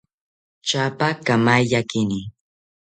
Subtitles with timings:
[0.67, 2.19] Tyapa kamaiyakini